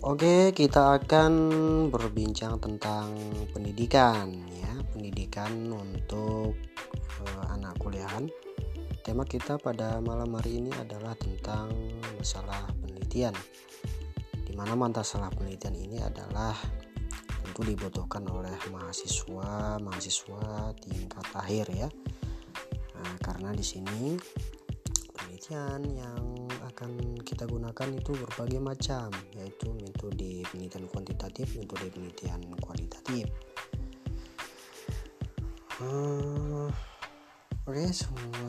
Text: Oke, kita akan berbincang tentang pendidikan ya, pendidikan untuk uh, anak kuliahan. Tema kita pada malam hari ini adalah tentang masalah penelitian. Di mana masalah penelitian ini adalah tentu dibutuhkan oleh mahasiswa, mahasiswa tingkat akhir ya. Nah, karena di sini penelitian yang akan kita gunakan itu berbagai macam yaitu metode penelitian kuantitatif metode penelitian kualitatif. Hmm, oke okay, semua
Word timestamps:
Oke, 0.00 0.56
kita 0.56 0.96
akan 0.96 1.32
berbincang 1.92 2.56
tentang 2.56 3.12
pendidikan 3.52 4.32
ya, 4.48 4.72
pendidikan 4.96 5.68
untuk 5.68 6.56
uh, 7.20 7.44
anak 7.52 7.76
kuliahan. 7.76 8.24
Tema 9.04 9.28
kita 9.28 9.60
pada 9.60 10.00
malam 10.00 10.32
hari 10.40 10.64
ini 10.64 10.72
adalah 10.80 11.12
tentang 11.20 11.76
masalah 12.16 12.72
penelitian. 12.80 13.36
Di 14.40 14.56
mana 14.56 14.72
masalah 14.72 15.28
penelitian 15.36 15.76
ini 15.76 16.00
adalah 16.00 16.56
tentu 17.44 17.60
dibutuhkan 17.60 18.24
oleh 18.24 18.56
mahasiswa, 18.72 19.76
mahasiswa 19.84 20.72
tingkat 20.80 21.28
akhir 21.36 21.68
ya. 21.76 21.92
Nah, 22.96 23.20
karena 23.20 23.52
di 23.52 23.64
sini 23.68 24.16
penelitian 25.50 25.82
yang 25.98 26.26
akan 26.62 27.18
kita 27.26 27.42
gunakan 27.42 27.88
itu 27.90 28.14
berbagai 28.14 28.62
macam 28.62 29.10
yaitu 29.34 29.66
metode 29.82 30.46
penelitian 30.46 30.86
kuantitatif 30.86 31.58
metode 31.58 31.90
penelitian 31.90 32.38
kualitatif. 32.62 33.26
Hmm, 35.82 36.70
oke 37.66 37.66
okay, 37.66 37.90
semua 37.90 38.46